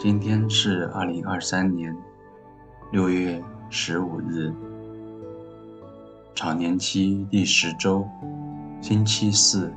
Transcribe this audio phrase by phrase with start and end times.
[0.00, 1.94] 今天是二零二三年
[2.90, 4.50] 六月十五日，
[6.34, 8.08] 常年期第十周，
[8.80, 9.70] 星期四。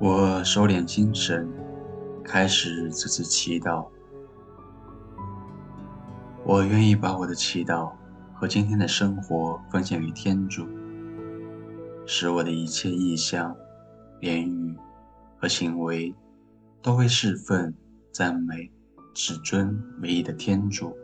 [0.00, 1.46] 我收敛心神，
[2.24, 3.86] 开始这次祈祷。
[6.42, 7.92] 我愿意把我的祈祷
[8.32, 10.66] 和今天的生活奉献给天主，
[12.06, 13.54] 使我的一切意向、
[14.22, 14.74] 言语
[15.36, 16.14] 和行为。
[16.80, 17.72] 都为侍奉、
[18.12, 18.70] 赞美、
[19.14, 20.94] 至尊唯一的天主。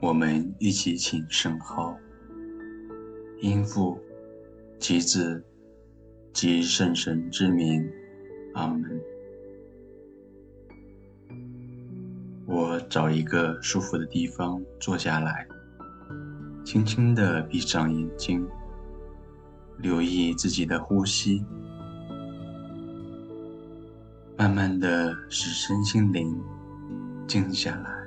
[0.00, 1.98] 我们一起请圣号，
[3.40, 3.98] 因父、
[4.78, 5.44] 及子、
[6.32, 7.90] 及圣神之名，
[8.54, 9.00] 阿门。
[12.46, 15.48] 我找一个舒服的地方坐下来，
[16.64, 18.46] 轻轻地闭上眼睛，
[19.78, 21.44] 留意自己的呼吸。
[24.38, 26.38] 慢慢的使身心灵
[27.26, 28.05] 静下来。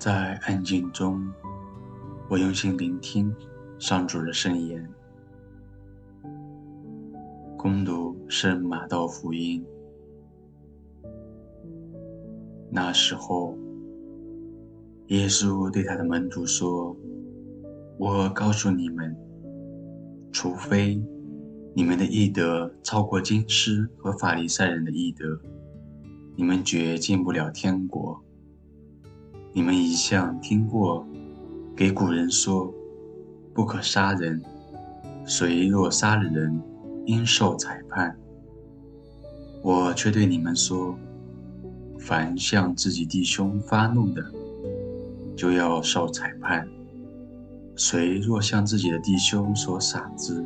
[0.00, 1.30] 在安静中，
[2.30, 3.30] 我用心聆听
[3.78, 4.88] 上主的圣言，
[7.54, 9.62] 攻读圣马窦福音。
[12.70, 13.54] 那时候，
[15.08, 16.96] 耶稣对他的门徒说
[18.00, 19.14] ：“我告诉你们，
[20.32, 20.98] 除非
[21.74, 25.38] 你们的义德超过经师和法利赛人的义德，
[26.36, 28.18] 你们绝进不了天国。”
[29.52, 31.04] 你们一向听过，
[31.74, 32.72] 给古人说，
[33.52, 34.40] 不可杀人，
[35.24, 36.62] 谁若杀了人，
[37.06, 38.16] 应受裁判。
[39.62, 40.96] 我却对你们说，
[41.98, 44.24] 凡向自己弟兄发怒的，
[45.36, 46.64] 就要受裁判；
[47.74, 50.44] 谁若向自己的弟兄说傻子，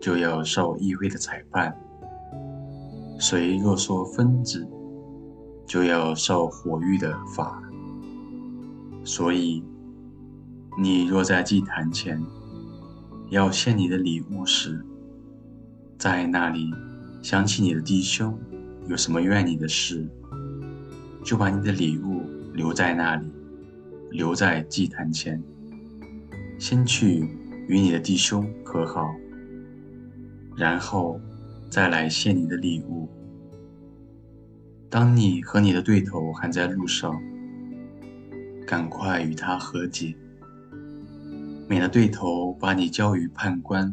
[0.00, 1.72] 就要受议会的裁判；
[3.18, 4.64] 谁若说疯子，
[5.68, 7.62] 就要受火狱的罚。
[9.04, 9.62] 所以，
[10.78, 12.20] 你若在祭坛前
[13.30, 14.84] 要献你的礼物时，
[15.98, 16.70] 在那里
[17.22, 18.36] 想起你的弟兄
[18.88, 20.08] 有什么怨你的事，
[21.22, 22.22] 就把你的礼物
[22.54, 23.30] 留在那里，
[24.10, 25.42] 留在祭坛前，
[26.58, 27.28] 先去
[27.68, 29.06] 与你的弟兄和好，
[30.56, 31.20] 然后
[31.68, 33.08] 再来献你的礼物。
[34.90, 37.20] 当你和你的对头还在路上，
[38.66, 40.14] 赶快与他和解，
[41.68, 43.92] 免得对头把你交于判官，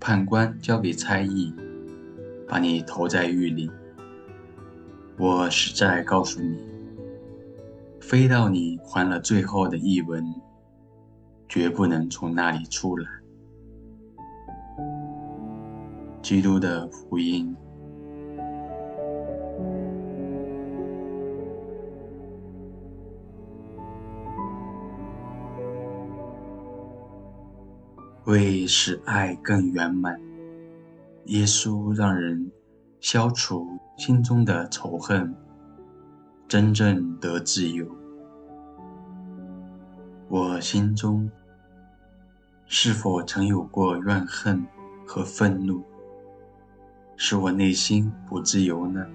[0.00, 1.52] 判官交给差役，
[2.46, 3.68] 把你投在狱里。
[5.18, 6.56] 我实在告诉你，
[8.00, 10.24] 飞到你还了最后的一文，
[11.48, 13.08] 绝不能从那里出来。
[16.22, 17.56] 基督的福音。
[28.34, 30.20] 为使爱更圆满，
[31.26, 32.50] 耶稣让人
[32.98, 33.64] 消除
[33.96, 35.32] 心中的仇恨，
[36.48, 37.86] 真正得自由。
[40.26, 41.30] 我心中
[42.66, 44.66] 是否曾有过怨恨
[45.06, 45.84] 和愤怒，
[47.16, 49.06] 使我内心不自由呢？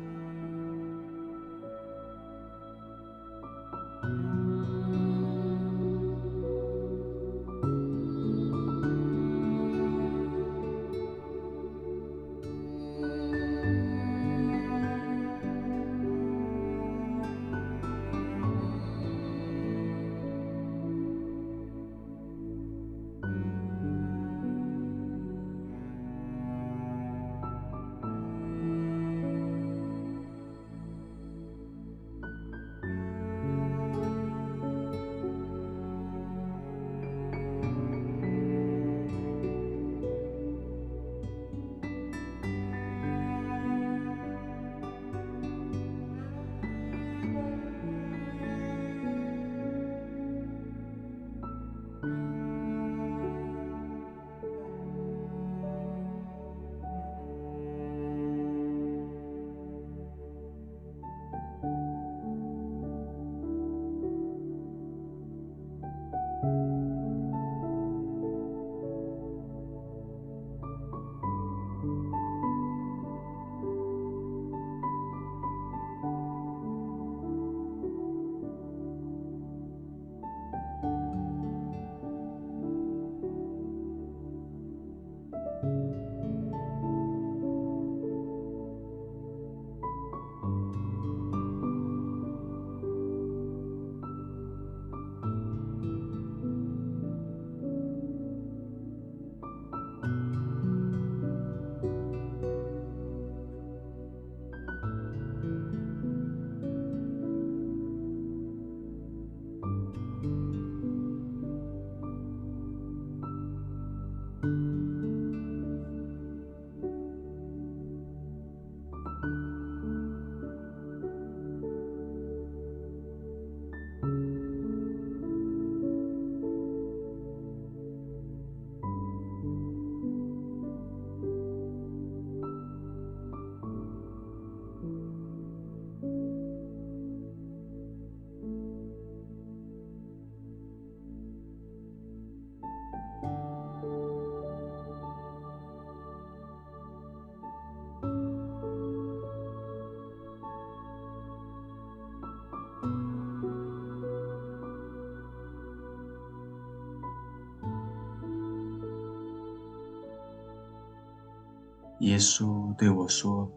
[162.00, 163.52] 耶稣对我说：“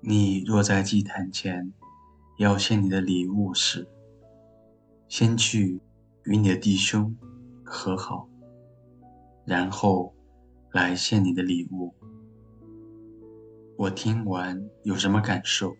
[0.00, 1.72] 你若在祭坛前
[2.38, 3.86] 要献你的礼物时，
[5.08, 5.80] 先去
[6.24, 7.16] 与你的弟兄
[7.64, 8.28] 和好，
[9.44, 10.14] 然后
[10.72, 11.92] 来献你的礼物。”
[13.76, 15.76] 我听完有什么感受？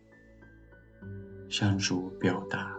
[1.48, 2.77] 向主表达。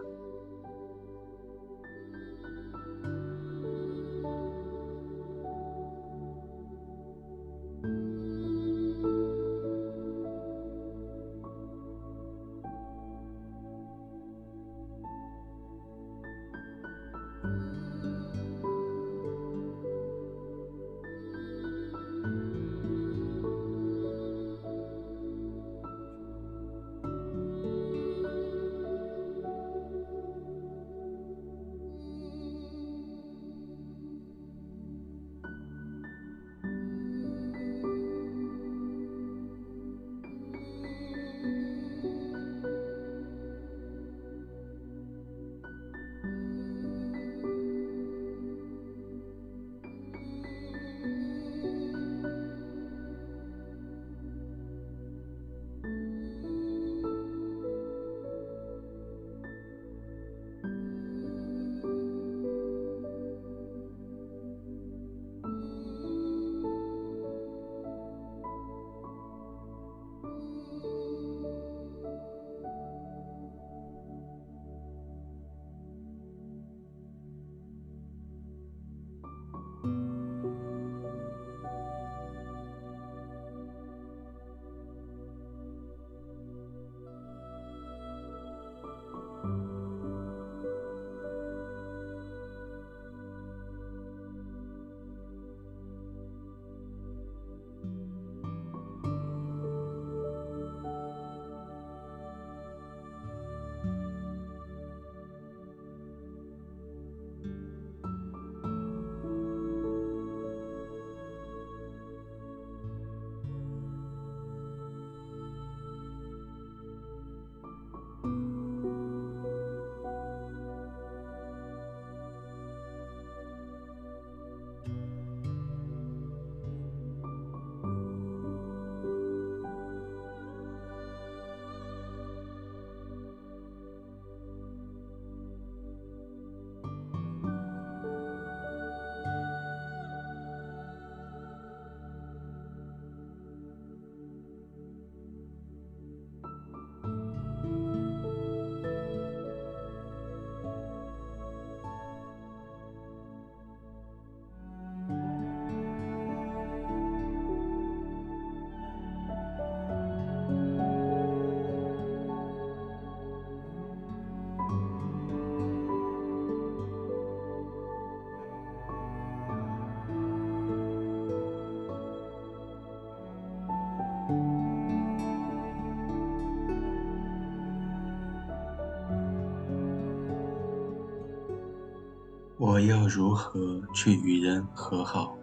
[182.60, 185.34] 我要如何去与人和好？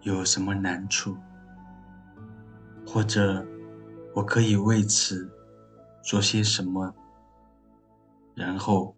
[0.00, 1.14] 有什么难处？
[2.86, 3.46] 或者
[4.14, 5.30] 我可以为此
[6.02, 6.94] 做些什么？
[8.34, 8.96] 然后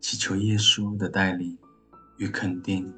[0.00, 1.58] 祈求耶稣的带领
[2.18, 2.94] 与肯定。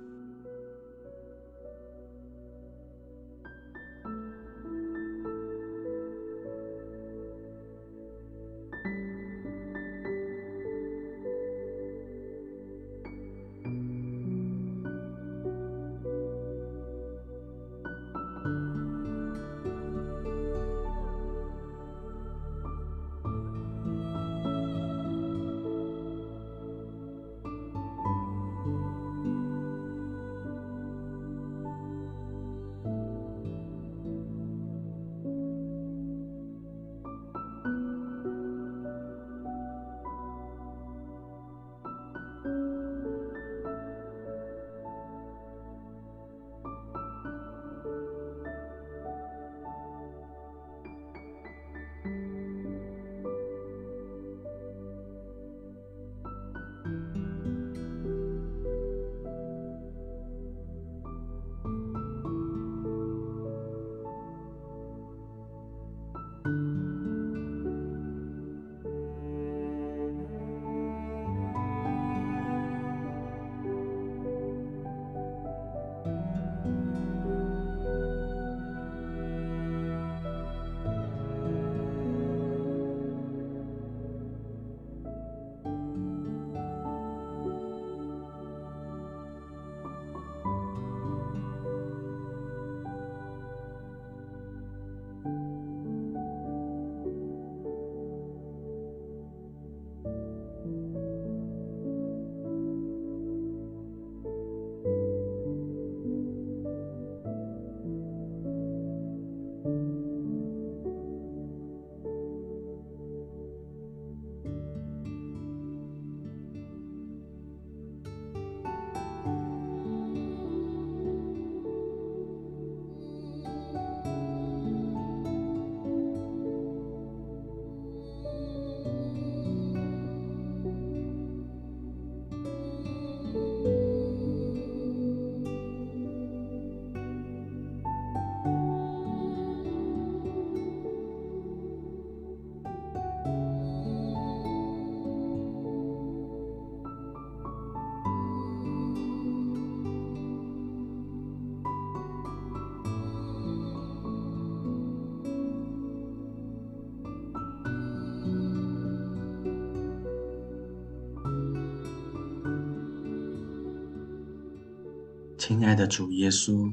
[165.48, 166.72] 亲爱的主耶稣，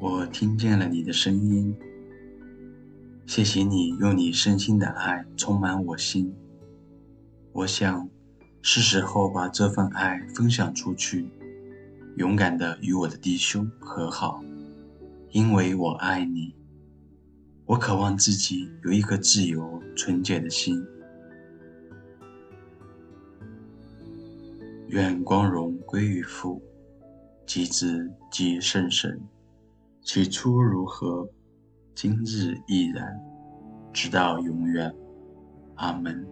[0.00, 1.72] 我听见了你的声音。
[3.24, 6.34] 谢谢你用你深深的爱充满我心。
[7.52, 8.08] 我想
[8.62, 11.30] 是时候把这份爱分享出去，
[12.16, 14.42] 勇敢地与我的弟兄和好，
[15.30, 16.52] 因为我爱你。
[17.64, 20.84] 我渴望自己有一颗自由、纯洁的心。
[24.88, 26.60] 愿光荣归于父，
[27.52, 29.20] 及之即圣神。
[30.00, 31.28] 起初如何，
[31.94, 33.14] 今日亦然，
[33.92, 34.90] 直到永远。
[35.74, 36.26] 阿门。